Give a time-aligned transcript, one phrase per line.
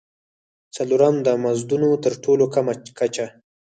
[0.75, 3.25] څلورم: د مزدونو تر ټولو کمه کچه.